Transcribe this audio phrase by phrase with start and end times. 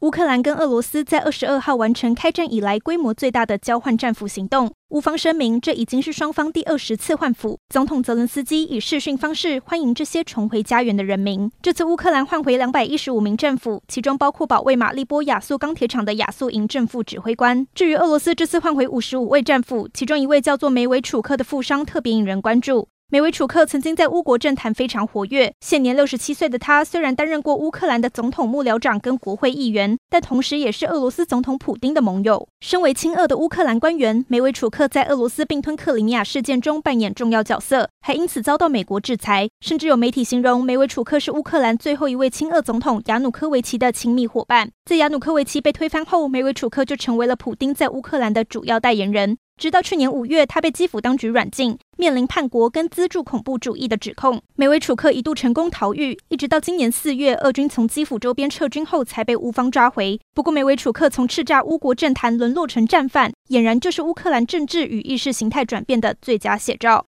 [0.00, 4.72] 乌克兰跟俄罗斯在二十二号完成开战以来规模最大的交换战俘行动。
[4.90, 7.58] 乌方声明，这已经是双方第二十次换俘。
[7.68, 11.50] 总统泽伦斯基以视讯方式欢迎这些重回家园的人民。
[11.60, 17.66] 这次乌克兰换回两百一十五名战俘，其中包括保卫马利波亚速钢铁厂的亚速营正副指挥官。
[17.74, 22.86] 至于俄罗斯这次换回五十五位战俘，其中一位叫做梅维楚克的富商特别引人关注。
[23.10, 32.46] 梅维楚克曾经在乌国政坛非常活跃，现年六十七岁的他虽然担任过乌克兰的总统幕僚长跟国会议员，但同时也是俄罗斯总统普丁的盟友。
[32.60, 39.48] 身为亲俄的乌克兰官员，梅维楚克在俄罗斯并吞克里米亚事件中扮演重要角色，还因此遭到美国制裁。
[39.62, 44.70] 甚至有媒体形容梅维楚克是乌克兰最后一位亲俄总统亚努科维奇的亲密伙伴。
[44.84, 49.38] 在亚努科维奇被推翻后，梅维楚克就成为了普丁在乌克兰的主要代言人。
[49.58, 54.40] 直到去年五月，他被基辅当局软禁，面临叛国跟资助恐怖主义的指控。
[54.54, 60.20] 梅维楚克一度成功逃狱，一直到今年四月，俄军从基辅周边撤军后，才被乌方抓回。
[60.32, 66.96] 不过，梅维楚克从叱咤乌国政坛沦落成战犯，俨然就是乌克兰政治与意识形态转变的最佳写照。